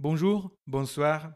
[0.00, 1.32] Bonjour, bonsoir.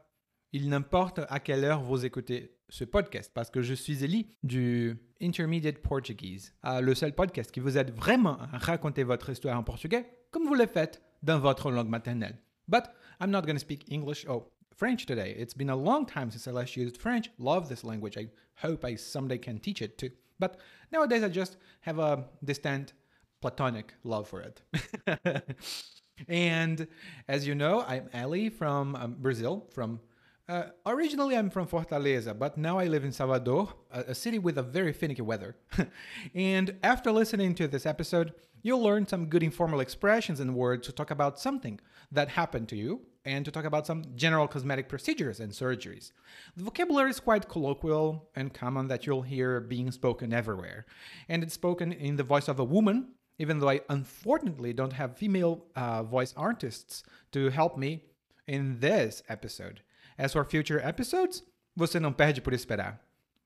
[0.53, 4.97] Il n'importe à quelle heure vous écoutez ce podcast parce que je suis Eli du
[5.21, 9.65] Intermediate Portuguese, euh, le seul podcast qui vous aide vraiment à raconter votre histoire en
[9.65, 12.39] portugais comme vous le faites dans votre langue maternelle.
[12.69, 12.85] But
[13.21, 15.35] I'm not going to speak English or French today.
[15.37, 17.33] It's been a long time since I last used French.
[17.41, 18.17] Love this language.
[18.17, 18.29] I
[18.65, 20.11] hope I someday can teach it too.
[20.39, 20.57] But
[20.93, 22.93] nowadays I just have a distant
[23.41, 24.63] platonic love for it.
[26.29, 26.87] and
[27.29, 30.01] as you know, I'm Ali from um, Brazil, from
[30.49, 34.59] uh, originally, I'm from Fortaleza, but now I live in Salvador, a, a city with
[34.59, 35.57] a very finicky weather.
[36.35, 40.93] and after listening to this episode, you'll learn some good informal expressions and words to
[40.93, 45.39] talk about something that happened to you and to talk about some general cosmetic procedures
[45.39, 46.13] and surgeries.
[46.57, 50.87] The vocabulary is quite colloquial and common that you'll hear being spoken everywhere.
[51.29, 55.17] And it's spoken in the voice of a woman, even though I unfortunately don't have
[55.17, 58.03] female uh, voice artists to help me
[58.47, 59.83] in this episode.
[60.19, 61.43] As for future episodes,
[61.77, 63.01] você não perde por esperar.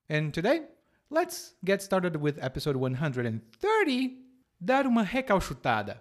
[0.08, 0.62] And today,
[1.10, 4.18] let's get started with episode 130,
[4.60, 6.00] dar uma recalchutada.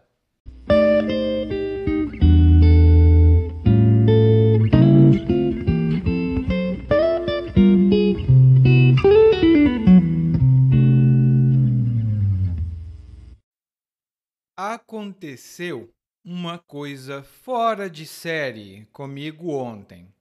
[14.87, 15.91] Aconteceu
[16.23, 20.13] uma coisa fora de série comigo ontem.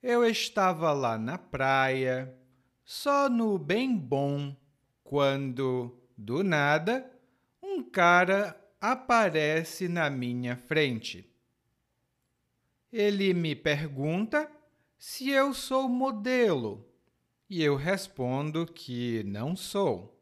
[0.00, 2.32] Eu estava lá na praia,
[2.84, 4.56] só no bem bom,
[5.02, 7.10] quando, do nada,
[7.60, 11.28] um cara aparece na minha frente.
[12.92, 14.48] Ele me pergunta
[14.96, 16.88] se eu sou modelo
[17.50, 20.16] e eu respondo que não sou.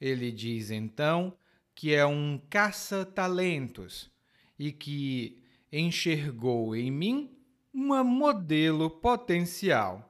[0.00, 1.36] Ele diz então
[1.74, 4.10] que é um caça-talentos
[4.58, 5.42] e que
[5.72, 7.36] enxergou em mim
[7.72, 10.08] uma modelo potencial.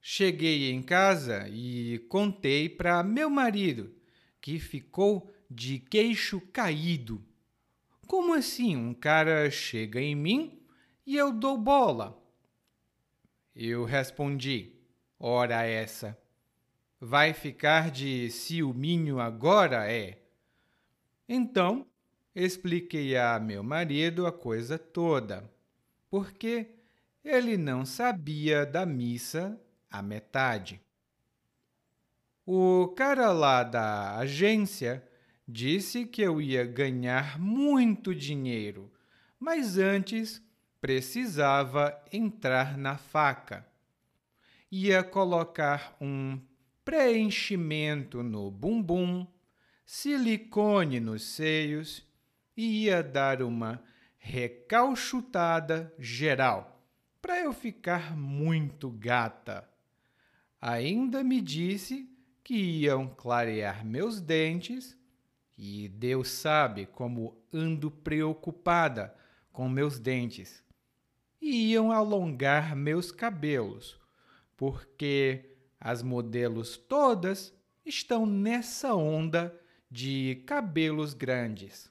[0.00, 3.94] Cheguei em casa e contei para meu marido,
[4.40, 7.22] que ficou de queixo caído.
[8.06, 10.62] Como assim um cara chega em mim
[11.06, 12.18] e eu dou bola?
[13.54, 14.72] Eu respondi:
[15.18, 16.16] Ora essa.
[17.00, 20.20] Vai ficar de ciúminho agora, é?
[21.28, 21.86] Então
[22.34, 25.48] expliquei a meu marido a coisa toda,
[26.10, 26.74] porque
[27.24, 29.60] ele não sabia da missa
[29.90, 30.80] a metade.
[32.44, 35.06] O cara lá da agência
[35.46, 38.90] disse que eu ia ganhar muito dinheiro,
[39.38, 40.42] mas antes
[40.80, 43.66] precisava entrar na faca.
[44.70, 46.40] Ia colocar um
[46.88, 49.26] preenchimento no bumbum,
[49.84, 52.02] silicone nos seios
[52.56, 53.84] ia dar uma
[54.16, 56.82] recalchutada geral
[57.20, 59.68] para eu ficar muito gata.
[60.58, 62.08] Ainda me disse
[62.42, 64.96] que iam clarear meus dentes
[65.58, 69.14] e Deus sabe como ando preocupada
[69.52, 70.64] com meus dentes.
[71.38, 74.00] E iam alongar meus cabelos,
[74.56, 75.47] porque
[75.80, 79.58] as modelos todas estão nessa onda
[79.90, 81.90] de cabelos grandes.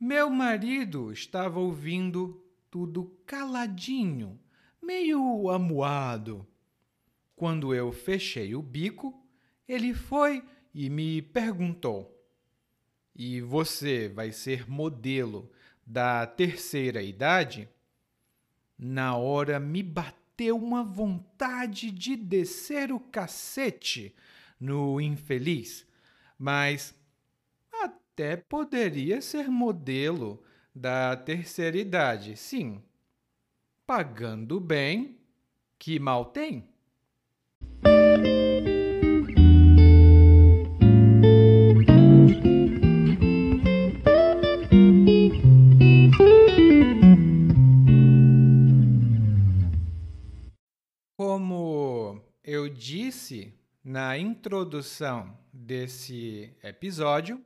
[0.00, 4.40] Meu marido estava ouvindo tudo caladinho,
[4.80, 6.46] meio amuado.
[7.36, 9.24] Quando eu fechei o bico,
[9.68, 10.44] ele foi
[10.74, 12.20] e me perguntou:
[13.14, 15.50] E você vai ser modelo
[15.86, 17.68] da terceira idade?
[18.76, 24.14] Na hora me bateu uma vontade de descer o cacete
[24.58, 25.86] no infeliz,
[26.38, 26.94] mas
[27.72, 30.42] até poderia ser modelo
[30.74, 32.82] da terceira idade, sim.
[33.86, 35.18] Pagando bem,
[35.78, 36.71] que mal tem?
[52.82, 57.40] Disse na introdução desse episódio,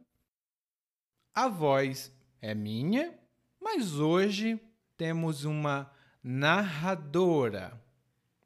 [1.35, 2.11] a voz
[2.41, 3.15] é minha,
[3.61, 4.59] mas hoje
[4.97, 5.93] temos uma
[6.25, 7.79] narradora.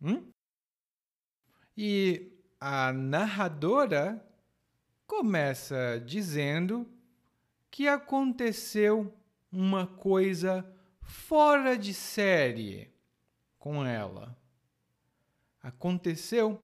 [0.02, 0.32] Hum?
[1.76, 4.26] E a narradora
[5.06, 6.90] começa dizendo
[7.70, 9.16] que aconteceu
[9.52, 10.69] uma coisa
[11.02, 12.92] fora de série
[13.60, 14.37] com ela.
[15.62, 16.60] Aconteceu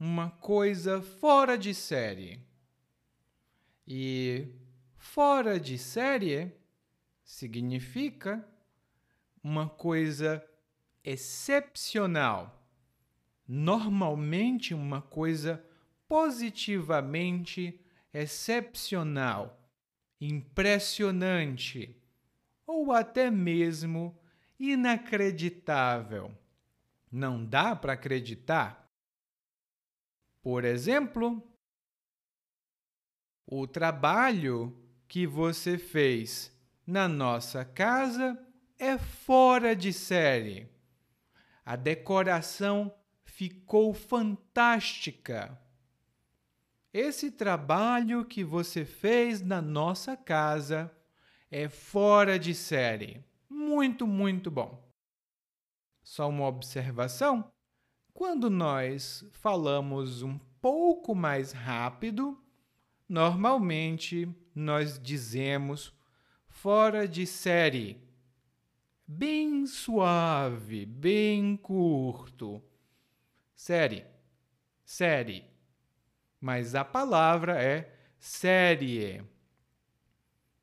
[0.00, 2.40] uma coisa fora de série.
[3.86, 4.48] E
[5.00, 6.52] Fora de série
[7.24, 8.46] significa
[9.42, 10.44] uma coisa
[11.02, 12.62] excepcional,
[13.48, 15.64] normalmente uma coisa
[16.06, 17.80] positivamente
[18.12, 19.58] excepcional,
[20.20, 21.96] impressionante
[22.66, 24.16] ou até mesmo
[24.58, 26.30] inacreditável.
[27.10, 28.79] Não dá para acreditar?
[30.42, 31.42] Por exemplo,
[33.46, 34.76] o trabalho
[35.06, 36.56] que você fez
[36.86, 38.38] na nossa casa
[38.78, 40.68] é fora de série.
[41.64, 42.94] A decoração
[43.24, 45.60] ficou fantástica.
[46.92, 50.90] Esse trabalho que você fez na nossa casa
[51.50, 53.24] é fora de série.
[53.48, 54.82] Muito, muito bom.
[56.02, 57.52] Só uma observação:
[58.20, 62.38] quando nós falamos um pouco mais rápido,
[63.08, 65.90] normalmente nós dizemos
[66.46, 67.98] fora de série.
[69.06, 72.62] Bem suave, bem curto.
[73.56, 74.04] Série,
[74.84, 75.46] série.
[76.38, 79.24] Mas a palavra é série.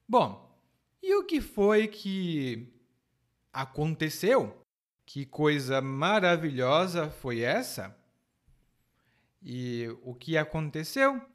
[0.07, 0.56] Bom,
[1.01, 2.71] e o que foi que
[3.51, 4.67] aconteceu?
[5.07, 7.98] Que coisa maravilhosa foi essa?
[9.42, 11.25] E o que aconteceu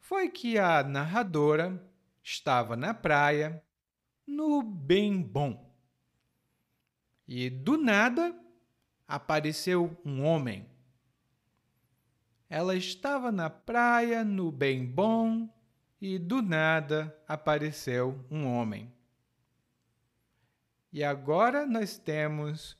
[0.00, 1.80] foi que a narradora
[2.20, 3.62] estava na praia,
[4.26, 5.72] no bem bom.
[7.24, 8.36] E do nada
[9.06, 10.68] apareceu um homem.
[12.50, 15.48] Ela estava na praia, no bem bom,
[16.00, 18.92] e do nada apareceu um homem.
[20.92, 22.76] E agora nós temos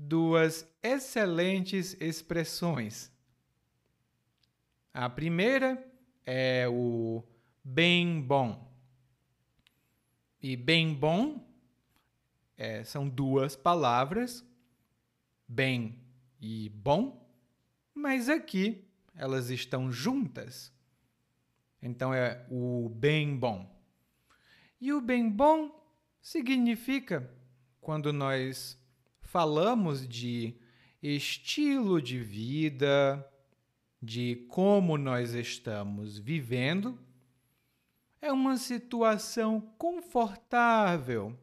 [0.00, 3.12] duas excelentes expressões.
[4.94, 5.86] A primeira
[6.24, 7.22] é o
[7.62, 8.68] bem bom.
[10.42, 11.46] E bem bom
[12.56, 14.44] é, são duas palavras,
[15.46, 16.02] bem
[16.40, 17.30] e bom,
[17.94, 20.72] mas aqui elas estão juntas.
[21.82, 23.68] Então é o bem bom.
[24.80, 25.78] E o bem bom
[26.22, 27.30] significa
[27.82, 28.79] quando nós
[29.30, 30.56] falamos de
[31.00, 33.24] estilo de vida,
[34.02, 36.98] de como nós estamos vivendo,
[38.20, 41.38] é uma situação confortável.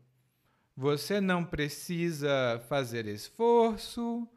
[0.75, 4.27] Você não precisa fazer esforço,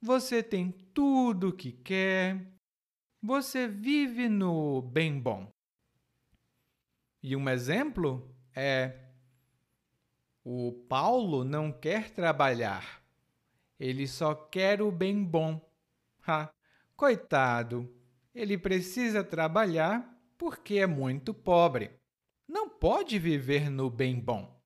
[0.00, 2.52] você tem tudo o que quer,
[3.22, 5.50] você vive no bem bom.
[7.22, 9.09] E um exemplo é
[10.44, 13.02] o Paulo não quer trabalhar.
[13.78, 15.60] Ele só quer o bem bom.
[16.26, 16.52] Ha,
[16.96, 17.92] coitado,
[18.34, 21.90] ele precisa trabalhar porque é muito pobre.
[22.48, 24.60] Não pode viver no bem bom.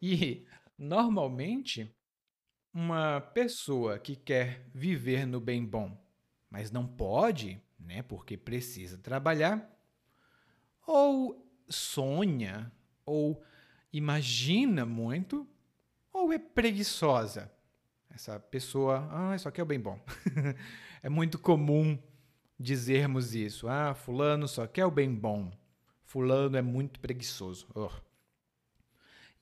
[0.00, 1.94] E, normalmente,
[2.72, 5.96] uma pessoa que quer viver no bem bom,
[6.50, 9.70] mas não pode, né, porque precisa trabalhar,
[10.86, 12.72] ou sonha,
[13.06, 13.42] ou
[13.94, 15.46] imagina muito
[16.12, 17.50] ou é preguiçosa?
[18.10, 19.98] Essa pessoa, ah, isso aqui é o bem bom.
[21.02, 21.98] é muito comum
[22.58, 23.68] dizermos isso.
[23.68, 25.52] Ah, fulano só quer o bem bom.
[26.02, 27.66] Fulano é muito preguiçoso.
[27.74, 27.90] Oh.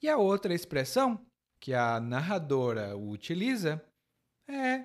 [0.01, 1.21] E a outra expressão
[1.59, 3.83] que a narradora utiliza
[4.47, 4.85] é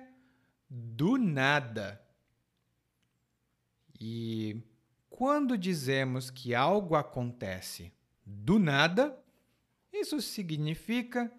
[0.68, 2.00] do nada.
[4.00, 4.62] E
[5.10, 7.92] quando dizemos que algo acontece
[8.24, 9.18] do nada,
[10.00, 11.32] isso significa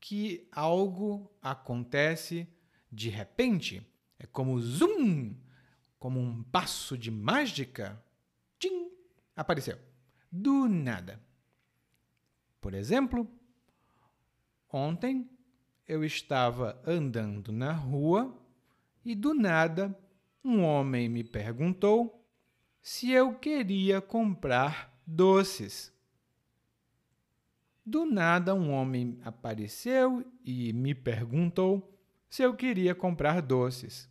[0.00, 2.48] que algo acontece
[2.90, 3.86] de repente.
[4.18, 5.34] É como zoom,
[5.98, 8.02] como um passo de mágica.
[8.58, 8.90] Tchim,
[9.36, 9.78] apareceu.
[10.30, 11.20] Do nada.
[12.60, 13.28] Por exemplo,
[14.68, 15.28] ontem
[15.86, 18.38] eu estava andando na rua
[19.04, 19.98] e do nada
[20.44, 22.26] um homem me perguntou
[22.80, 25.91] se eu queria comprar doces.
[27.84, 31.92] Do nada, um homem apareceu e me perguntou
[32.30, 34.08] se eu queria comprar doces.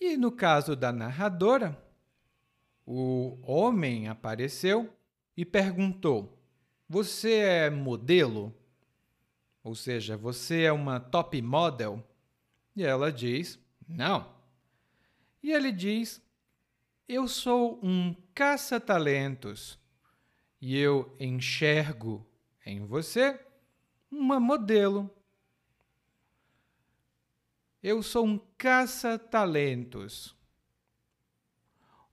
[0.00, 1.80] E no caso da narradora,
[2.84, 4.92] o homem apareceu
[5.36, 6.36] e perguntou:
[6.88, 8.52] Você é modelo?
[9.62, 12.04] Ou seja, você é uma top model?
[12.74, 13.56] E ela diz:
[13.88, 14.34] Não.
[15.40, 16.20] E ele diz:
[17.08, 19.78] Eu sou um caça-talentos
[20.62, 22.24] e eu enxergo
[22.64, 23.38] em você
[24.08, 25.10] uma modelo.
[27.82, 30.36] Eu sou um caça-talentos.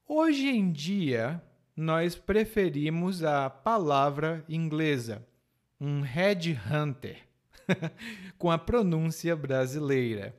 [0.08, 1.40] Hoje em dia,
[1.76, 5.24] nós preferimos a palavra inglesa,
[5.80, 7.24] um headhunter,
[8.40, 10.36] com a pronúncia brasileira.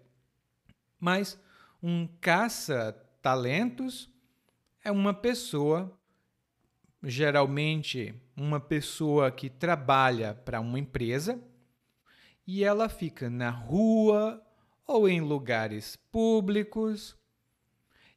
[0.99, 1.41] Mas
[1.81, 4.13] um caça-talentos
[4.83, 5.97] é uma pessoa,
[7.03, 11.43] geralmente uma pessoa que trabalha para uma empresa
[12.47, 14.45] e ela fica na rua
[14.87, 17.17] ou em lugares públicos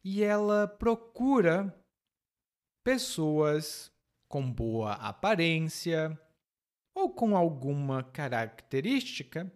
[0.04, 1.74] e ela procura
[2.84, 3.92] pessoas
[4.28, 6.20] com boa aparência
[6.94, 9.52] ou com alguma característica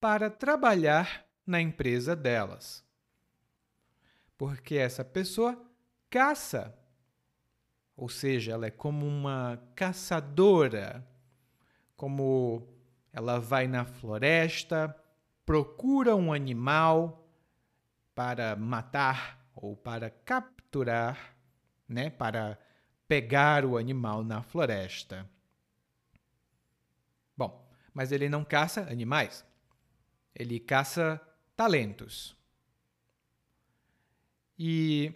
[0.00, 2.84] para trabalhar na empresa delas.
[4.38, 5.60] Porque essa pessoa
[6.08, 6.76] caça,
[7.96, 11.06] ou seja, ela é como uma caçadora,
[11.96, 12.68] como
[13.12, 14.94] ela vai na floresta,
[15.44, 17.26] procura um animal
[18.14, 21.36] para matar ou para capturar
[21.88, 22.58] né, para
[23.06, 25.28] pegar o animal na floresta.
[27.36, 29.44] Bom, mas ele não caça animais,
[30.34, 31.20] ele caça
[31.56, 32.36] talentos.
[34.58, 35.12] E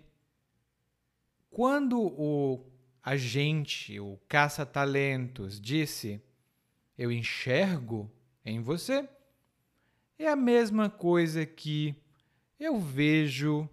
[1.50, 2.69] quando o
[3.02, 6.20] agente, o caça-talentos, disse:
[6.96, 8.10] Eu enxergo
[8.44, 9.08] em você,
[10.18, 11.94] é a mesma coisa que
[12.58, 13.68] eu vejo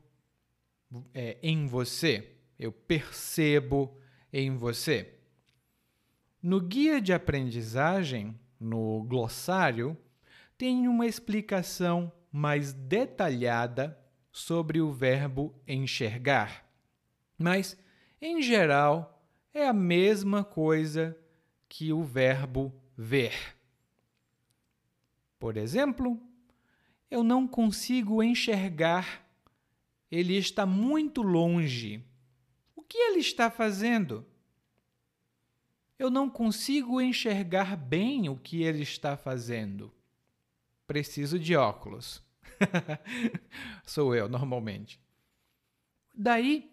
[1.14, 3.96] é, em você eu percebo
[4.32, 5.14] em você.
[6.42, 9.98] No guia de aprendizagem, no glossário,
[10.58, 13.98] tem uma explicação mais detalhada
[14.32, 16.66] sobre o verbo enxergar.
[17.38, 17.78] Mas,
[18.22, 19.17] em geral,
[19.58, 21.18] é a mesma coisa
[21.68, 23.56] que o verbo ver.
[25.40, 26.20] Por exemplo,
[27.10, 29.26] eu não consigo enxergar,
[30.10, 32.04] ele está muito longe
[32.88, 34.26] que ele está fazendo?
[36.00, 39.94] Eu não consigo enxergar bem o que ele está fazendo.
[40.86, 42.24] Preciso de óculos.
[43.84, 45.00] Sou eu, normalmente.
[46.14, 46.72] Daí,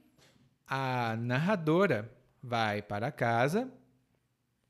[0.67, 2.14] a narradora
[2.45, 3.73] vai para casa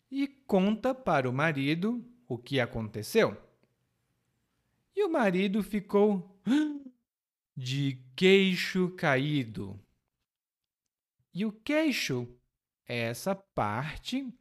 [0.09, 3.37] e conta para o marido o que aconteceu.
[4.95, 6.41] E o marido ficou
[7.57, 9.77] de queixo caído.
[11.35, 12.29] E o queixo
[12.87, 14.33] é essa parte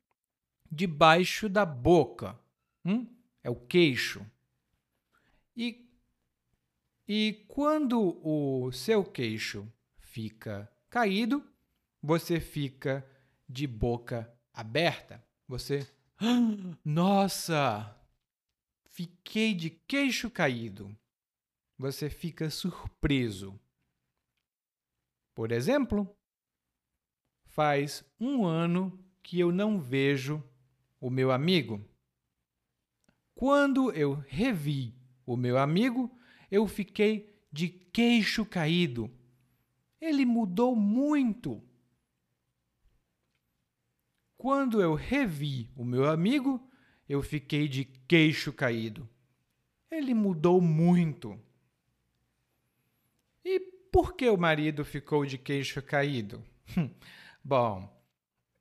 [0.71, 2.39] debaixo da boca.
[2.85, 3.07] Hum?
[3.43, 4.23] É o queixo.
[5.57, 5.89] E,
[7.07, 11.43] e quando o seu queixo fica caído,
[11.99, 13.03] você fica
[13.47, 15.23] de boca aberta.
[15.47, 15.87] Você.
[16.83, 17.99] Nossa!
[18.85, 20.95] Fiquei de queixo caído.
[21.77, 23.59] Você fica surpreso.
[25.33, 26.15] Por exemplo,
[27.45, 30.43] faz um ano que eu não vejo
[30.99, 31.83] o meu amigo.
[33.33, 34.95] Quando eu revi
[35.25, 36.15] o meu amigo,
[36.51, 39.11] eu fiquei de queixo caído.
[39.99, 41.63] Ele mudou muito.
[44.43, 46.69] Quando eu revi o meu amigo,
[47.07, 49.07] eu fiquei de queixo caído.
[49.89, 51.39] Ele mudou muito.
[53.41, 53.57] E
[53.89, 56.43] por que o marido ficou de queixo caído?
[57.41, 57.89] Bom,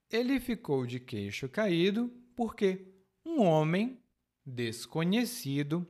[0.08, 2.86] ele ficou de queixo caído porque
[3.26, 4.00] um homem
[4.46, 5.84] desconhecido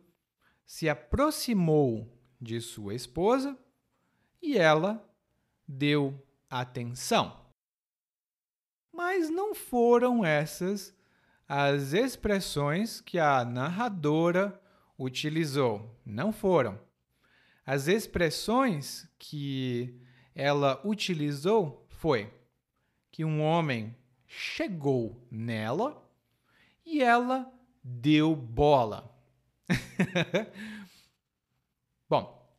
[0.64, 3.58] se aproximou de sua esposa
[4.40, 5.06] e ela
[5.68, 6.18] deu
[6.48, 7.41] atenção.
[8.92, 10.94] Mas não foram essas
[11.48, 14.58] as expressões que a narradora
[14.98, 16.00] utilizou.
[16.04, 16.78] Não foram.
[17.64, 20.00] As expressões que
[20.34, 22.32] ela utilizou foi
[23.10, 23.94] que um homem
[24.26, 26.02] chegou nela
[26.84, 27.52] e ela
[27.84, 29.14] deu bola.
[32.08, 32.50] Bom,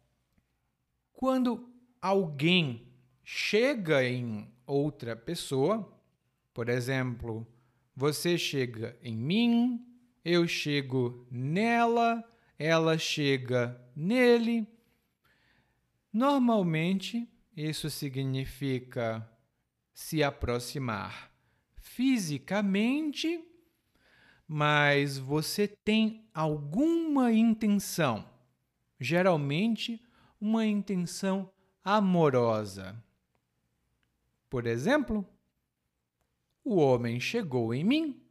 [1.12, 1.70] quando
[2.02, 2.88] alguém
[3.24, 5.92] chega em outra pessoa,
[6.53, 7.48] por exemplo,
[7.95, 9.86] você chega em mim,
[10.24, 12.24] eu chego nela,
[12.57, 14.67] ela chega nele.
[16.12, 19.27] Normalmente, isso significa
[19.93, 21.31] se aproximar
[21.75, 23.43] fisicamente,
[24.48, 28.27] mas você tem alguma intenção,
[29.00, 30.01] geralmente
[30.39, 31.51] uma intenção
[31.83, 33.01] amorosa.
[34.50, 35.27] Por exemplo,
[36.63, 38.22] o homem chegou em mim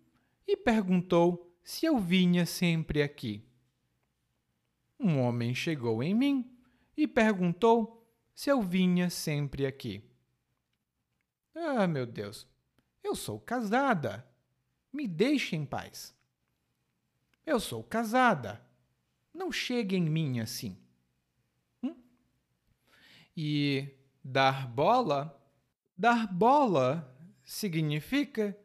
[0.47, 3.47] e perguntou se eu vinha sempre aqui.
[4.99, 6.57] Um homem chegou em mim
[6.97, 10.09] e perguntou se eu vinha sempre aqui.
[11.55, 12.49] Ah, meu Deus,
[13.03, 14.27] eu sou casada.
[14.93, 16.15] Me deixe em paz.
[17.45, 18.65] Eu sou casada.
[19.35, 20.79] Não chegue em mim assim.
[21.83, 21.97] Hum?
[23.37, 23.89] E
[24.23, 25.39] dar bola?
[25.97, 27.13] Dar bola
[27.45, 28.57] significa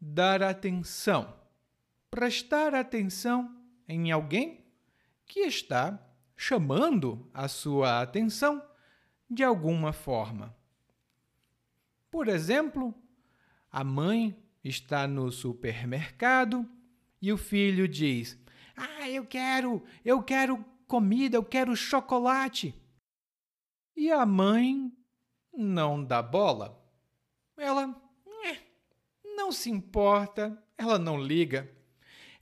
[0.00, 1.34] dar atenção,
[2.10, 3.56] prestar atenção
[3.88, 4.64] em alguém
[5.26, 5.98] que está
[6.36, 8.62] chamando a sua atenção
[9.28, 10.54] de alguma forma.
[12.10, 12.94] Por exemplo,
[13.70, 16.68] a mãe está no supermercado
[17.20, 18.38] e o filho diz:
[18.76, 22.74] Ah, eu quero, eu quero comida, eu quero chocolate.
[23.96, 24.92] E a mãe
[25.52, 26.80] não dá bola.
[27.56, 28.03] Ela
[29.44, 31.70] não se importa, ela não liga,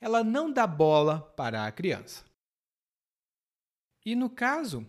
[0.01, 2.25] ela não dá bola para a criança.
[4.07, 4.87] E no caso,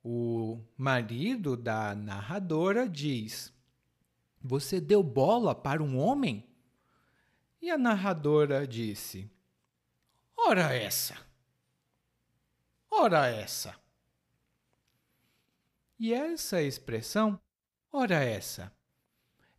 [0.00, 3.52] o marido da narradora diz:
[4.40, 6.48] Você deu bola para um homem?
[7.60, 9.28] E a narradora disse:
[10.36, 11.16] Ora essa!
[12.88, 13.74] Ora essa!
[15.98, 17.40] E essa expressão,
[17.90, 18.72] ora essa,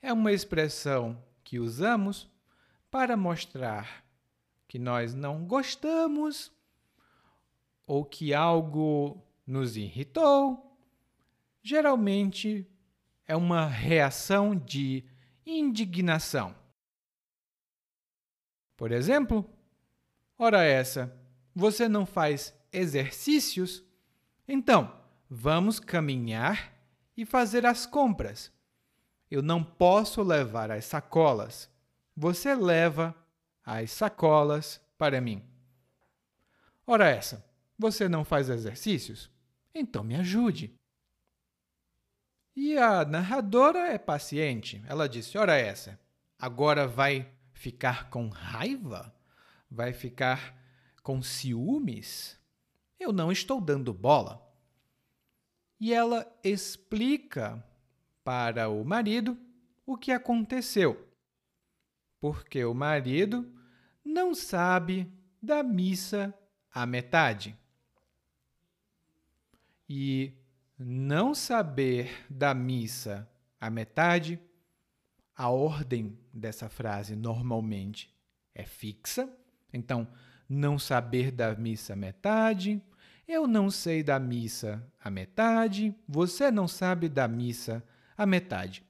[0.01, 2.31] é uma expressão que usamos
[2.89, 4.05] para mostrar
[4.69, 6.49] que nós não gostamos
[7.85, 10.79] ou que algo nos irritou.
[11.61, 12.65] Geralmente
[13.27, 15.03] é uma reação de
[15.45, 16.55] indignação.
[18.77, 19.45] Por exemplo,
[20.37, 21.13] ora essa,
[21.53, 23.83] você não faz exercícios?
[24.47, 24.97] Então,
[25.29, 26.73] vamos caminhar
[27.17, 28.53] e fazer as compras.
[29.31, 31.69] Eu não posso levar as sacolas.
[32.13, 33.15] Você leva
[33.63, 35.41] as sacolas para mim.
[36.85, 37.45] Ora essa,
[37.79, 39.31] você não faz exercícios?
[39.73, 40.77] Então me ajude.
[42.53, 44.83] E a narradora é paciente.
[44.85, 45.97] Ela disse: Ora essa,
[46.37, 49.15] agora vai ficar com raiva?
[49.69, 50.53] Vai ficar
[51.01, 52.37] com ciúmes?
[52.99, 54.45] Eu não estou dando bola.
[55.79, 57.65] E ela explica
[58.23, 59.37] para o marido
[59.85, 61.07] o que aconteceu.
[62.19, 63.51] Porque o marido
[64.03, 66.33] não sabe da missa
[66.73, 67.57] à metade.
[69.89, 70.33] E
[70.77, 73.29] não saber da missa
[73.59, 74.39] à metade
[75.35, 78.13] a ordem dessa frase normalmente
[78.53, 79.27] é fixa.
[79.73, 80.07] Então,
[80.47, 82.81] não saber da missa metade,
[83.27, 87.83] eu não sei da missa a metade, você não sabe da missa
[88.21, 88.83] a metade.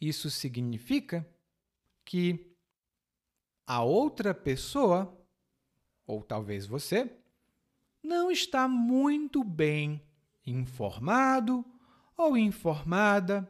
[0.00, 1.26] Isso significa
[2.04, 2.54] que
[3.66, 5.16] a outra pessoa,
[6.06, 7.10] ou talvez você,
[8.02, 10.02] não está muito bem
[10.46, 11.64] informado
[12.16, 13.48] ou informada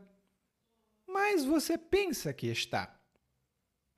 [1.19, 2.97] mas você pensa que está.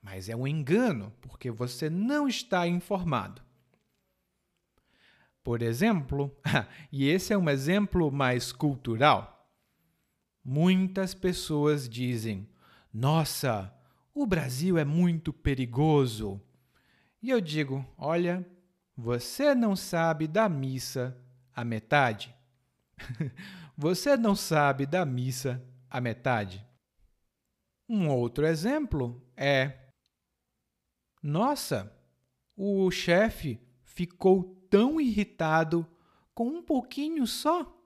[0.00, 3.42] Mas é um engano, porque você não está informado.
[5.42, 6.34] Por exemplo,
[6.90, 9.39] e esse é um exemplo mais cultural,
[10.50, 12.48] muitas pessoas dizem:
[12.92, 13.72] Nossa,
[14.12, 16.40] o Brasil é muito perigoso.
[17.22, 18.44] E eu digo: Olha,
[18.96, 21.16] você não sabe da missa
[21.54, 22.34] a metade.
[23.78, 26.66] você não sabe da missa a metade.
[27.88, 29.78] Um outro exemplo é:
[31.22, 31.96] Nossa,
[32.56, 35.86] o chefe ficou tão irritado
[36.34, 37.79] com um pouquinho só.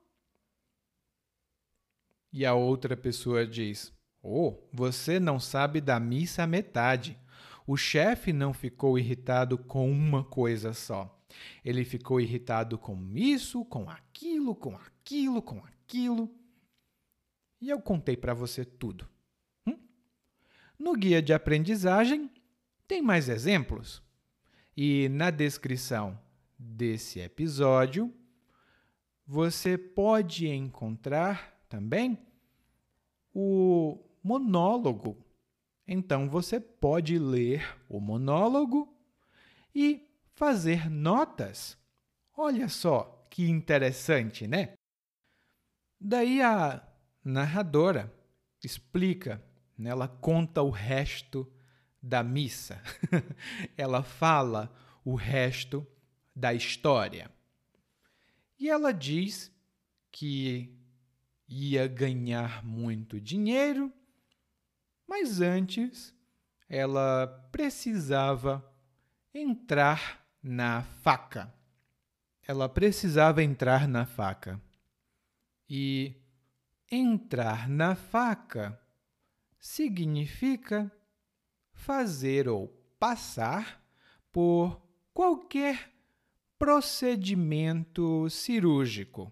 [2.35, 7.17] E a outra pessoa diz: Oh, você não sabe da missa à metade.
[7.65, 11.17] O chefe não ficou irritado com uma coisa só.
[11.63, 16.29] Ele ficou irritado com isso, com aquilo, com aquilo, com aquilo.
[17.61, 19.07] E eu contei para você tudo.
[20.77, 22.29] No guia de aprendizagem
[22.85, 24.03] tem mais exemplos.
[24.75, 26.19] E na descrição
[26.59, 28.13] desse episódio
[29.25, 32.17] você pode encontrar também
[33.33, 35.17] o monólogo.
[35.85, 38.97] Então você pode ler o monólogo
[39.73, 41.77] e fazer notas.
[42.37, 44.75] Olha só que interessante, né?
[45.99, 46.81] Daí a
[47.23, 48.13] narradora
[48.63, 49.43] explica
[49.77, 49.89] né?
[49.89, 51.45] ela conta o resto
[52.01, 52.81] da missa,
[53.75, 55.85] ela fala o resto
[56.33, 57.29] da história.
[58.57, 59.51] E ela diz
[60.09, 60.84] que
[61.47, 63.91] ia ganhar muito dinheiro,
[65.07, 66.13] mas antes
[66.67, 68.63] ela precisava
[69.33, 71.53] entrar na faca.
[72.47, 74.61] Ela precisava entrar na faca.
[75.67, 76.15] E
[76.91, 78.79] entrar na faca
[79.59, 80.91] significa
[81.73, 82.67] fazer ou
[82.99, 83.83] passar
[84.31, 84.81] por
[85.13, 85.91] qualquer
[86.57, 89.31] procedimento cirúrgico.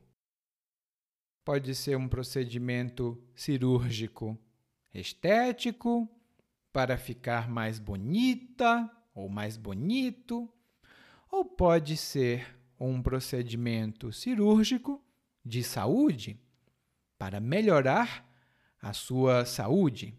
[1.44, 4.38] Pode ser um procedimento cirúrgico
[4.94, 6.10] estético,
[6.74, 10.52] para ficar mais bonita ou mais bonito,
[11.30, 15.00] ou pode ser um procedimento cirúrgico
[15.46, 16.40] de saúde
[17.18, 18.28] para melhorar
[18.82, 20.18] a sua saúde.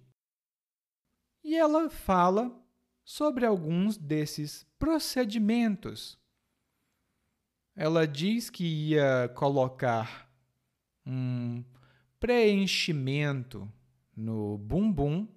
[1.42, 2.56] E ela fala
[3.04, 6.18] sobre alguns desses procedimentos.
[7.76, 10.32] Ela diz que ia colocar
[11.06, 11.64] um
[12.18, 13.70] preenchimento
[14.16, 15.28] no bumbum,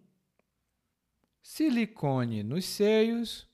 [1.41, 3.47] silicone nos seios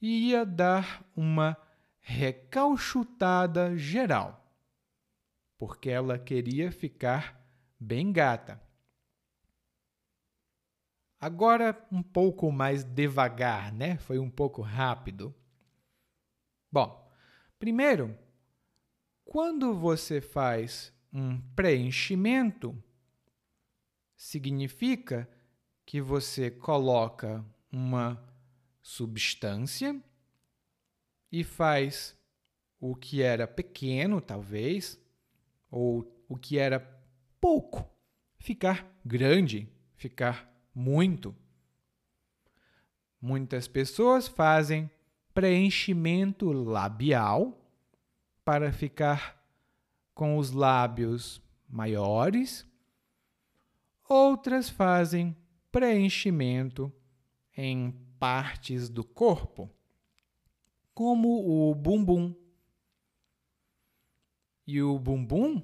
[0.00, 1.56] e ia dar uma
[2.00, 4.54] recalchutada geral,
[5.58, 7.40] porque ela queria ficar
[7.78, 8.60] bem gata.
[11.20, 13.98] Agora um pouco mais devagar, né?
[13.98, 15.34] Foi um pouco rápido.
[16.72, 17.12] Bom,
[17.58, 18.16] primeiro,
[19.30, 22.76] quando você faz um preenchimento,
[24.16, 25.30] significa
[25.86, 28.20] que você coloca uma
[28.82, 30.02] substância
[31.30, 32.18] e faz
[32.80, 35.00] o que era pequeno, talvez,
[35.70, 36.80] ou o que era
[37.40, 37.88] pouco,
[38.36, 41.32] ficar grande, ficar muito.
[43.22, 44.90] Muitas pessoas fazem
[45.32, 47.59] preenchimento labial
[48.50, 49.40] para ficar
[50.12, 52.66] com os lábios maiores.
[54.08, 55.36] Outras fazem
[55.70, 56.92] preenchimento
[57.56, 59.70] em partes do corpo,
[60.92, 62.34] como o bumbum.
[64.66, 65.62] E o bumbum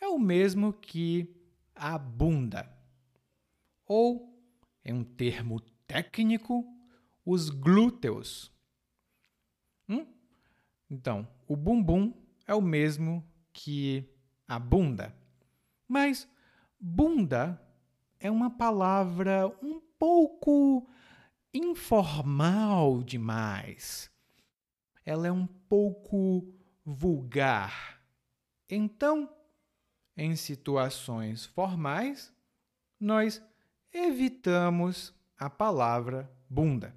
[0.00, 1.36] é o mesmo que
[1.74, 2.74] a bunda,
[3.84, 4.34] ou,
[4.82, 6.64] em um termo técnico,
[7.22, 8.50] os glúteos.
[9.86, 10.06] Hum?
[10.88, 12.14] Então, o bumbum
[12.46, 14.08] é o mesmo que
[14.48, 15.14] a bunda.
[15.86, 16.26] Mas
[16.80, 17.60] bunda
[18.18, 20.88] é uma palavra um pouco
[21.52, 24.10] informal demais.
[25.04, 26.50] Ela é um pouco
[26.86, 28.02] vulgar.
[28.66, 29.28] Então,
[30.16, 32.32] em situações formais,
[32.98, 33.42] nós
[33.92, 36.96] evitamos a palavra bunda.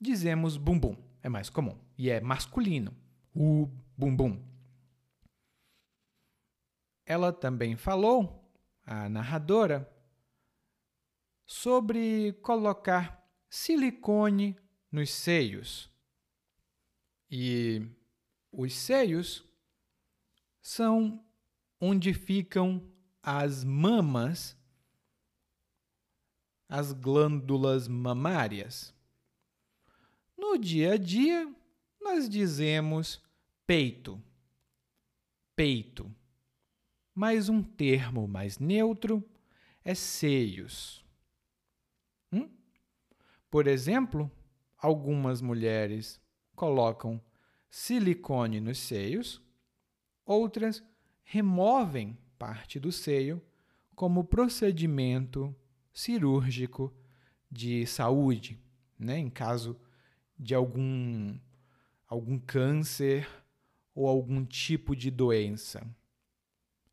[0.00, 2.99] Dizemos bumbum, é mais comum e é masculino.
[3.34, 4.42] O bumbum.
[7.06, 8.48] Ela também falou,
[8.84, 9.90] a narradora,
[11.44, 14.56] sobre colocar silicone
[14.90, 15.90] nos seios.
[17.30, 17.82] E
[18.52, 19.44] os seios
[20.62, 21.24] são
[21.80, 22.82] onde ficam
[23.22, 24.56] as mamas,
[26.68, 28.94] as glândulas mamárias.
[30.36, 31.52] No dia a dia,
[32.00, 33.22] nós dizemos
[33.66, 34.20] peito,
[35.54, 36.10] peito.
[37.14, 39.22] Mas um termo mais neutro
[39.84, 41.04] é seios.
[42.32, 42.48] Hum?
[43.50, 44.30] Por exemplo,
[44.78, 46.20] algumas mulheres
[46.54, 47.20] colocam
[47.68, 49.40] silicone nos seios,
[50.24, 50.82] outras
[51.22, 53.40] removem parte do seio
[53.94, 55.54] como procedimento
[55.92, 56.92] cirúrgico
[57.50, 58.58] de saúde,
[58.98, 59.18] né?
[59.18, 59.78] em caso
[60.38, 61.38] de algum,
[62.10, 63.28] algum câncer
[63.94, 65.86] ou algum tipo de doença.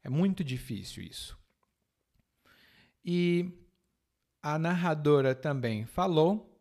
[0.03, 1.37] É muito difícil isso.
[3.03, 3.51] E
[4.41, 6.55] a narradora também falou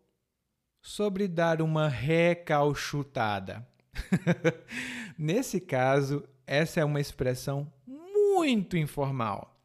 [0.81, 3.69] sobre dar uma recalchutada.
[5.19, 9.61] Nesse caso, essa é uma expressão muito informal.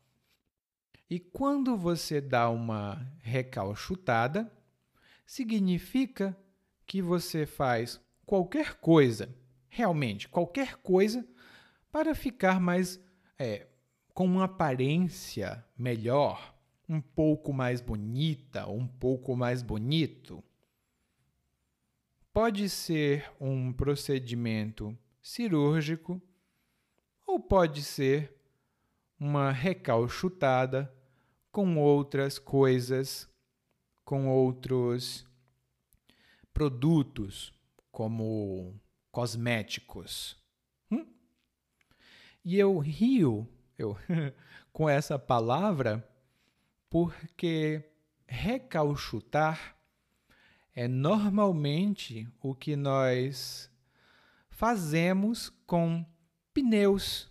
[1.09, 4.51] E quando você dá uma recalchutada,
[5.25, 6.35] significa
[6.85, 8.01] que você faz
[8.31, 9.35] qualquer coisa,
[9.67, 11.27] realmente qualquer coisa,
[11.91, 12.97] para ficar mais
[13.37, 13.67] é,
[14.13, 16.55] com uma aparência melhor,
[16.87, 20.41] um pouco mais bonita, um pouco mais bonito.
[22.31, 26.21] Pode ser um procedimento cirúrgico
[27.27, 28.33] ou pode ser
[29.19, 30.89] uma recalchutada
[31.51, 33.29] com outras coisas,
[34.05, 35.27] com outros
[36.53, 37.53] produtos,
[37.91, 38.79] como
[39.11, 40.37] cosméticos.
[40.89, 41.05] Hum?
[42.43, 43.97] E eu rio eu,
[44.71, 46.07] com essa palavra
[46.89, 47.83] porque
[48.27, 49.77] recalchutar
[50.73, 53.69] é normalmente o que nós
[54.49, 56.05] fazemos com
[56.53, 57.29] pneus.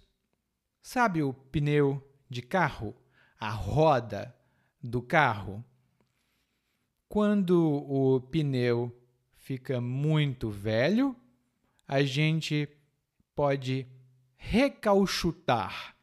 [0.83, 2.95] Sabe o pneu de carro?
[3.41, 4.37] a roda
[4.83, 5.65] do carro.
[7.09, 8.95] Quando o pneu
[9.51, 11.17] fica muito velho,
[11.85, 12.69] a gente
[13.35, 13.85] pode
[14.37, 15.97] recauchutar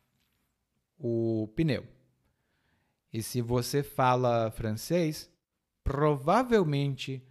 [0.99, 1.87] o pneu.
[3.13, 5.31] E se você fala francês,
[5.81, 7.25] provavelmente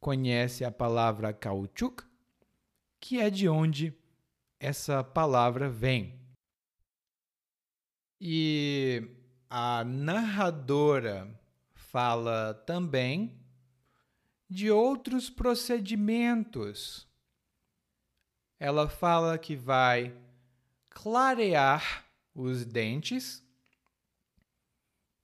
[0.00, 2.04] conhece a palavra caoutchouc,
[2.98, 3.92] que é de onde
[4.58, 6.18] essa palavra vem.
[8.18, 9.06] E
[9.50, 11.38] a narradora
[11.74, 13.39] fala também
[14.50, 17.06] de outros procedimentos.
[18.58, 20.12] Ela fala que vai
[20.90, 23.46] clarear os dentes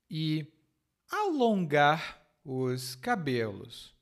[0.08, 0.46] e
[1.10, 3.92] alongar os cabelos.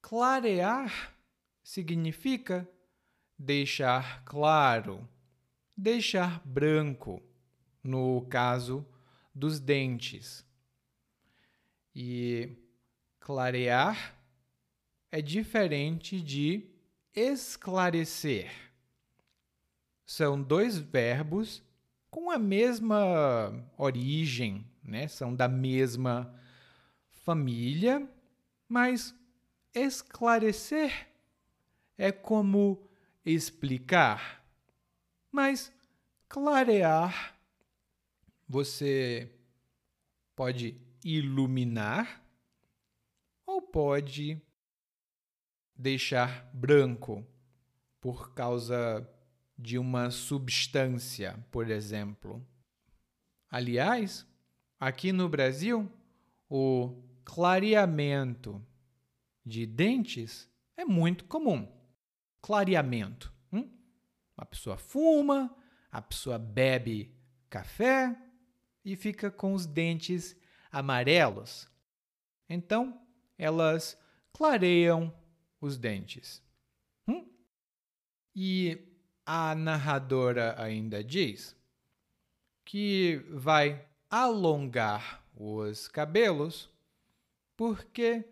[0.00, 1.12] Clarear
[1.64, 2.70] significa
[3.36, 5.08] deixar claro,
[5.76, 7.20] deixar branco,
[7.82, 8.86] no caso
[9.34, 10.46] dos dentes.
[11.92, 12.65] E
[13.26, 14.14] clarear
[15.10, 16.62] é diferente de
[17.12, 18.52] esclarecer.
[20.06, 21.60] São dois verbos
[22.08, 25.08] com a mesma origem, né?
[25.08, 26.32] São da mesma
[27.24, 28.08] família,
[28.68, 29.12] mas
[29.74, 31.08] esclarecer
[31.98, 32.88] é como
[33.24, 34.40] explicar.
[35.32, 35.72] Mas
[36.28, 37.36] clarear
[38.48, 39.32] você
[40.36, 42.24] pode iluminar
[43.76, 44.40] pode
[45.76, 47.22] deixar branco
[48.00, 49.06] por causa
[49.58, 52.42] de uma substância, por exemplo.
[53.50, 54.26] Aliás,
[54.80, 55.92] aqui no Brasil,
[56.48, 58.66] o clareamento
[59.44, 61.70] de dentes é muito comum.
[62.40, 63.30] Clareamento.
[63.52, 63.70] Hum?
[64.38, 65.54] A pessoa fuma,
[65.92, 67.14] a pessoa bebe
[67.50, 68.18] café
[68.82, 70.34] e fica com os dentes
[70.72, 71.70] amarelos.
[72.48, 73.05] Então,
[73.38, 73.98] elas
[74.32, 75.12] clareiam
[75.60, 76.42] os dentes.
[77.06, 77.28] Hum?
[78.34, 78.78] E
[79.24, 81.56] a narradora ainda diz
[82.64, 86.70] que vai alongar os cabelos
[87.56, 88.24] porque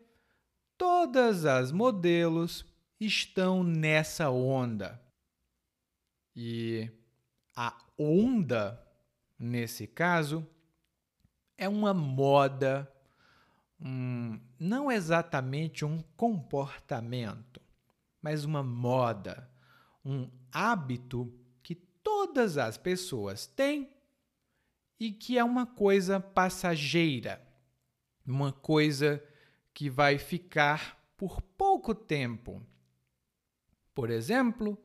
[0.76, 2.64] todas as modelos
[3.00, 5.00] estão nessa onda.
[6.36, 6.90] E
[7.56, 8.80] a onda,
[9.38, 10.46] nesse caso,
[11.56, 12.90] é uma moda,
[13.80, 17.60] um, não exatamente um comportamento,
[18.20, 19.50] mas uma moda,
[20.04, 21.32] um hábito
[21.62, 23.90] que todas as pessoas têm
[24.98, 27.46] e que é uma coisa passageira,
[28.26, 29.22] uma coisa
[29.72, 32.62] que vai ficar por pouco tempo.
[33.94, 34.78] Por exemplo,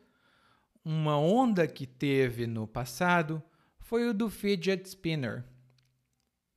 [0.84, 3.42] uma onda que teve no passado
[3.80, 5.46] foi o do fidget spinner.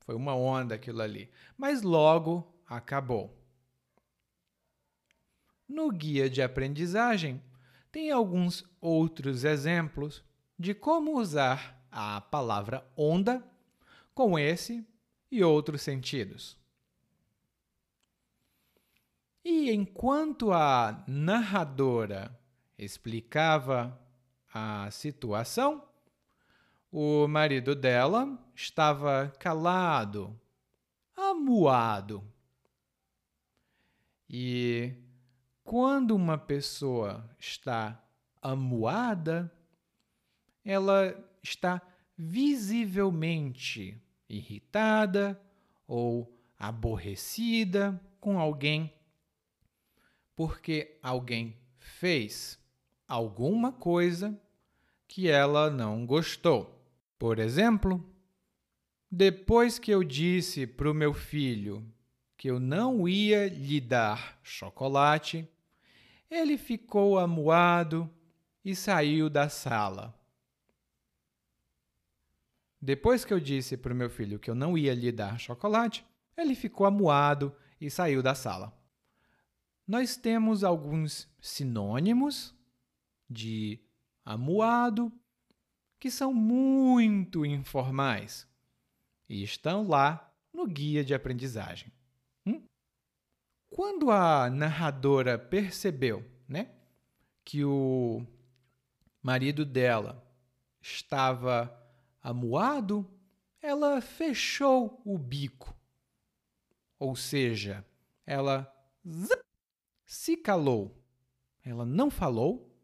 [0.05, 3.37] Foi uma onda aquilo ali, mas logo acabou.
[5.67, 7.41] No guia de aprendizagem,
[7.91, 10.23] tem alguns outros exemplos
[10.59, 13.43] de como usar a palavra onda
[14.13, 14.85] com esse
[15.31, 16.57] e outros sentidos.
[19.43, 22.37] E enquanto a narradora
[22.77, 23.99] explicava
[24.53, 25.83] a situação,
[26.95, 30.39] o marido dela estava calado,
[31.17, 32.23] amuado.
[34.29, 34.93] E
[35.63, 37.99] quando uma pessoa está
[38.39, 39.51] amuada,
[40.63, 41.81] ela está
[42.15, 45.41] visivelmente irritada
[45.87, 48.93] ou aborrecida com alguém,
[50.35, 52.59] porque alguém fez
[53.07, 54.39] alguma coisa
[55.07, 56.82] que ela não gostou.
[57.23, 58.03] Por exemplo,
[59.09, 61.89] depois que eu disse para o meu filho
[62.35, 65.49] que eu não ia lhe dar chocolate,
[66.29, 68.13] ele ficou amuado
[68.65, 70.13] e saiu da sala.
[72.81, 76.05] Depois que eu disse para o meu filho que eu não ia lhe dar chocolate,
[76.35, 78.77] ele ficou amuado e saiu da sala.
[79.87, 82.53] Nós temos alguns sinônimos
[83.29, 83.79] de
[84.25, 85.09] amuado
[86.03, 88.45] que são muito informais
[89.29, 91.93] e estão lá no guia de aprendizagem.
[93.69, 96.73] Quando a narradora percebeu né,
[97.45, 98.21] que o
[99.21, 100.21] marido dela
[100.81, 101.73] estava
[102.21, 103.09] amuado,
[103.61, 105.73] ela fechou o bico.
[106.99, 107.85] Ou seja,
[108.25, 108.69] ela
[109.07, 109.41] zip,
[110.05, 111.01] se calou.
[111.63, 112.77] Ela não falou,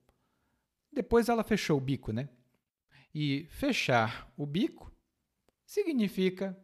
[0.90, 2.30] depois ela fechou o bico, né?
[3.14, 4.92] E fechar o bico
[5.66, 6.58] significa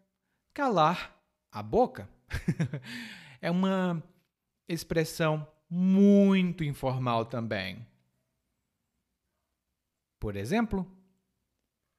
[0.53, 1.15] calar
[1.51, 2.09] a boca.
[3.41, 4.03] é uma
[4.67, 7.85] expressão muito informal também.
[10.19, 10.89] Por exemplo,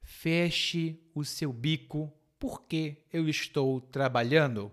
[0.02, 4.72] feche o seu bico porque eu estou trabalhando.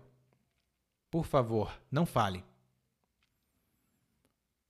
[1.10, 2.44] Por favor, não fale.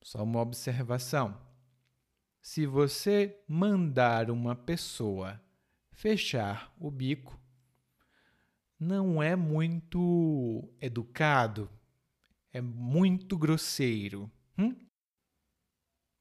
[0.01, 1.44] Só uma observação.
[2.45, 5.41] Se você mandar uma pessoa
[5.91, 7.41] fechar o bico,
[8.79, 11.67] não é muito educado,
[12.53, 14.31] é muito grosseiro.
[14.59, 14.75] Hum?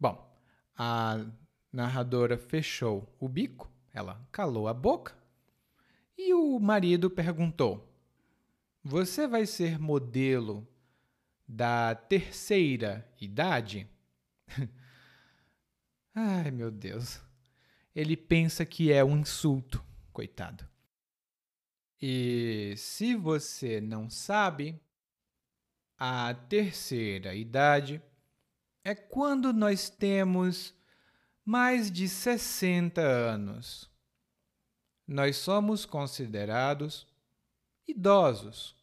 [0.01, 0.35] Bom,
[0.75, 1.27] a
[1.71, 5.15] narradora fechou o bico, ela calou a boca
[6.17, 7.87] e o marido perguntou:
[8.83, 10.67] Você vai ser modelo
[11.47, 13.87] da terceira idade?
[16.15, 17.21] Ai, meu Deus.
[17.95, 20.69] Ele pensa que é um insulto, coitado.
[22.01, 24.81] E se você não sabe,
[25.99, 28.03] a terceira idade
[28.85, 30.75] é quando nós temos
[31.45, 33.91] mais de 60 anos.
[35.07, 37.07] Nós somos considerados
[37.89, 38.77] idosos.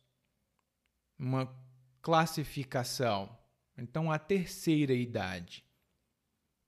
[1.18, 1.54] Uma
[2.02, 3.38] classificação.
[3.78, 5.64] Então, a terceira idade.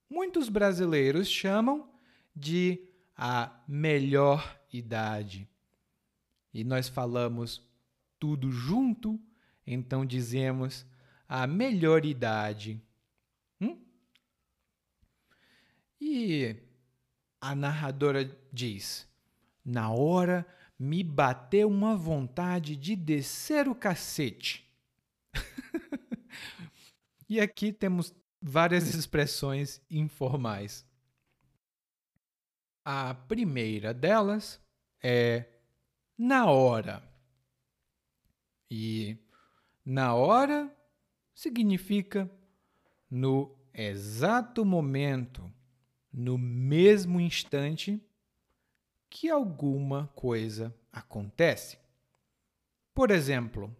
[0.09, 1.89] Muitos brasileiros chamam
[2.35, 5.49] de a melhor idade.
[6.53, 7.61] E nós falamos
[8.19, 9.19] tudo junto,
[9.65, 10.85] então dizemos
[11.27, 12.81] a melhor idade.
[13.59, 13.81] Hum?
[15.99, 16.55] E
[17.41, 19.07] a narradora diz:
[19.65, 20.45] na hora
[20.77, 24.69] me bateu uma vontade de descer o cacete.
[27.29, 28.13] e aqui temos
[28.45, 30.85] várias expressões informais.
[32.83, 34.59] A primeira delas
[35.01, 35.45] é
[36.17, 37.01] na hora.
[38.69, 39.17] E
[39.85, 40.69] na hora
[41.33, 42.29] significa
[43.09, 45.49] no exato momento,
[46.11, 48.05] no mesmo instante
[49.09, 51.77] que alguma coisa acontece.
[52.93, 53.73] Por exemplo,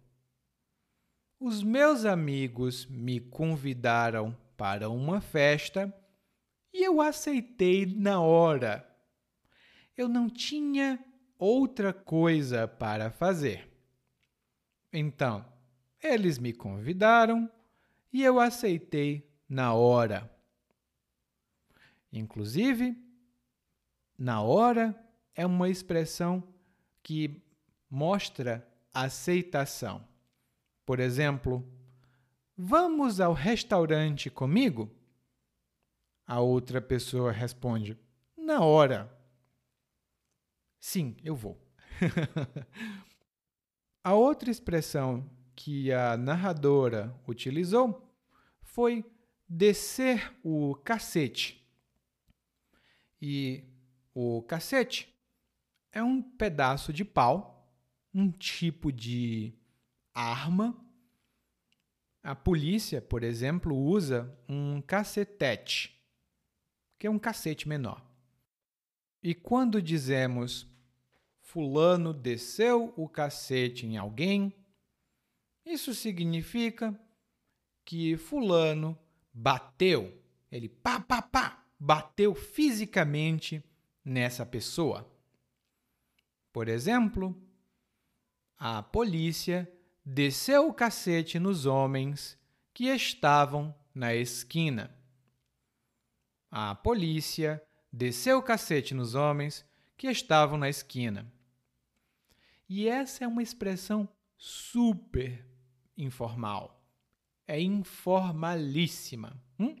[1.38, 5.94] os meus amigos me convidaram para uma festa
[6.72, 8.82] e eu aceitei na hora.
[9.94, 10.98] Eu não tinha
[11.38, 13.70] outra coisa para fazer.
[14.90, 15.44] Então,
[16.02, 17.46] eles me convidaram
[18.10, 20.34] e eu aceitei na hora.
[22.10, 22.96] Inclusive,
[24.16, 24.98] na hora
[25.34, 26.42] é uma expressão
[27.02, 27.44] que
[27.90, 30.08] mostra aceitação.
[30.86, 31.62] Por exemplo,
[32.56, 34.90] vamos ao restaurante comigo?
[36.26, 37.98] A outra pessoa responde,
[38.36, 39.10] na hora.
[40.80, 41.60] Sim, eu vou.
[44.02, 48.14] a outra expressão que a narradora utilizou
[48.62, 49.04] foi
[49.48, 51.62] descer o cacete.
[53.20, 53.64] E
[54.12, 55.14] o cacete
[55.92, 57.70] é um pedaço de pau,
[58.12, 59.54] um tipo de
[60.12, 60.76] arma.
[62.24, 66.02] A polícia, por exemplo, usa um cacetete,
[66.98, 68.02] que é um cacete menor.
[69.22, 70.66] E quando dizemos
[71.38, 74.54] Fulano desceu o cacete em alguém,
[75.66, 76.98] isso significa
[77.84, 78.98] que Fulano
[79.30, 80.18] bateu,
[80.50, 83.62] ele pá, pá, pá, bateu fisicamente
[84.02, 85.06] nessa pessoa.
[86.50, 87.36] Por exemplo,
[88.56, 89.70] a polícia
[90.04, 92.38] desceu o cacete nos homens
[92.72, 94.94] que estavam na esquina.
[96.50, 97.62] A polícia
[97.92, 99.64] desceu o cacete nos homens
[99.96, 101.32] que estavam na esquina.
[102.68, 105.46] E essa é uma expressão super
[105.96, 106.82] informal.
[107.46, 109.40] É informalíssima.
[109.58, 109.76] Hum?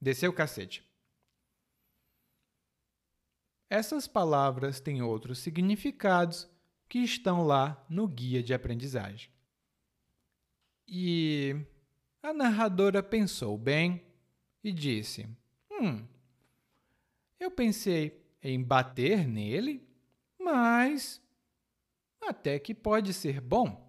[0.00, 0.84] Desceu o cacete.
[3.70, 6.48] Essas palavras têm outros significados
[6.88, 9.30] que estão lá no guia de aprendizagem.
[10.88, 11.54] E
[12.22, 14.02] a narradora pensou bem
[14.64, 15.28] e disse:
[15.70, 16.04] Hum,
[17.38, 19.86] eu pensei em bater nele,
[20.40, 21.20] mas
[22.20, 23.86] até que pode ser bom.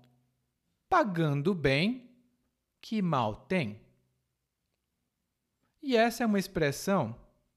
[0.90, 2.10] Pagando bem,
[2.82, 3.80] que mal tem?
[5.82, 7.16] E essa é uma expressão,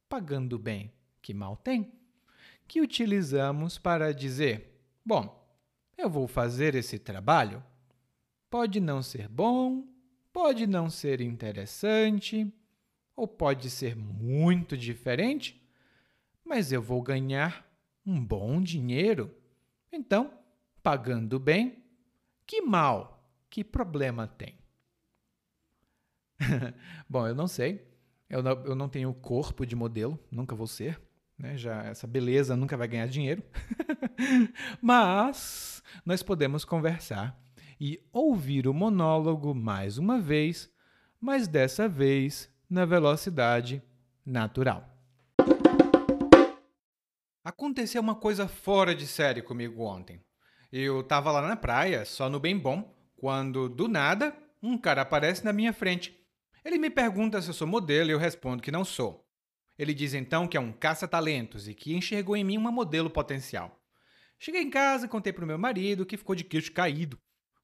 [0.08, 1.90] pagando bem, que mal tem?
[2.72, 5.46] que utilizamos para dizer: bom,
[5.94, 7.62] eu vou fazer esse trabalho.
[8.52, 9.88] Pode não ser bom,
[10.30, 12.52] pode não ser interessante,
[13.16, 15.66] ou pode ser muito diferente,
[16.44, 17.66] mas eu vou ganhar
[18.04, 19.34] um bom dinheiro.
[19.90, 20.38] Então,
[20.82, 21.82] pagando bem,
[22.46, 24.58] que mal, que problema tem?
[27.08, 27.90] Bom, eu não sei.
[28.28, 31.00] Eu não, eu não tenho corpo de modelo, nunca vou ser.
[31.38, 31.56] Né?
[31.56, 33.42] Já essa beleza nunca vai ganhar dinheiro.
[34.78, 37.42] Mas nós podemos conversar
[37.84, 40.70] e ouvir o monólogo mais uma vez,
[41.20, 43.82] mas dessa vez na velocidade
[44.24, 44.88] natural.
[47.42, 50.24] Aconteceu uma coisa fora de série comigo ontem.
[50.70, 55.44] Eu estava lá na praia, só no bem bom, quando do nada um cara aparece
[55.44, 56.16] na minha frente.
[56.64, 59.26] Ele me pergunta se eu sou modelo e eu respondo que não sou.
[59.76, 63.82] Ele diz então que é um caça-talentos e que enxergou em mim uma modelo potencial.
[64.38, 67.18] Cheguei em casa e contei para o meu marido que ficou de queixo caído.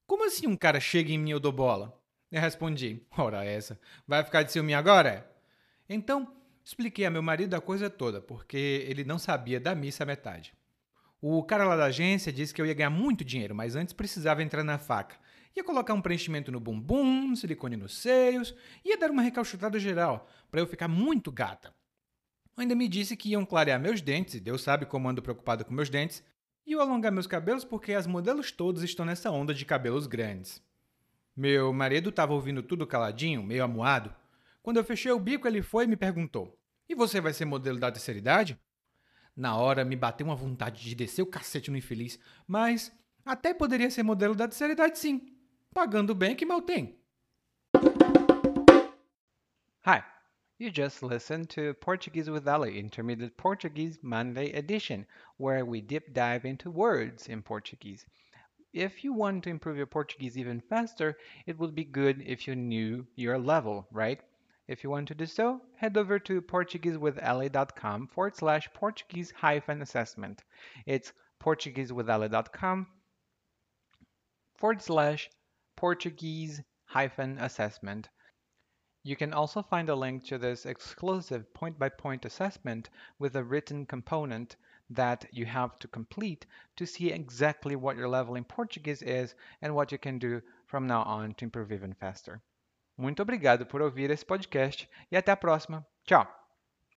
[0.09, 1.95] Como assim um cara chega em mim e eu dou bola?
[2.31, 5.31] Eu respondi: Ora, essa, vai ficar de ciúme agora?
[5.87, 6.33] Então,
[6.65, 10.51] expliquei a meu marido a coisa toda, porque ele não sabia da missa à metade.
[11.21, 14.41] O cara lá da agência disse que eu ia ganhar muito dinheiro, mas antes precisava
[14.41, 15.15] entrar na faca.
[15.55, 20.59] Ia colocar um preenchimento no bumbum, silicone nos seios, ia dar uma recalchutada geral, para
[20.59, 21.71] eu ficar muito gata.
[22.57, 25.71] Ainda me disse que iam clarear meus dentes, e Deus sabe como ando preocupado com
[25.71, 26.23] meus dentes,
[26.69, 30.61] e eu alongar meus cabelos porque as modelos todas estão nessa onda de cabelos grandes.
[31.35, 34.13] Meu marido estava ouvindo tudo caladinho, meio amuado.
[34.61, 36.55] Quando eu fechei o bico, ele foi e me perguntou:
[36.87, 38.59] E você vai ser modelo da terceira idade?
[39.35, 42.95] Na hora me bateu uma vontade de descer o cacete no infeliz, mas
[43.25, 45.35] até poderia ser modelo da terceira idade sim.
[45.73, 46.99] Pagando bem que mal tem.
[49.87, 50.03] Hi,
[50.59, 55.05] you just listened to Portuguese with Ali Intermediate Portuguese Monday edition,
[55.37, 58.05] where we deep dive into words in Portuguese.
[58.73, 62.57] If you want to improve your Portuguese even faster, it would be good if you
[62.57, 64.19] knew your level, right?
[64.67, 70.43] If you want to do so, head over to PortugueseWithAli.com forward slash Portuguese hyphen assessment.
[70.85, 72.85] It's PortugueseWithAli.com
[74.57, 75.29] forward slash
[75.77, 78.09] Portuguese hyphen assessment.
[79.03, 83.43] You can also find a link to this exclusive point by point assessment with a
[83.43, 84.55] written component
[84.89, 86.45] that you have to complete
[86.75, 90.87] to see exactly what your level in Portuguese is and what you can do from
[90.87, 92.41] now on to improve even faster.
[92.97, 95.85] Muito obrigado por ouvir esse podcast e até a próxima.
[96.05, 96.38] Tchau!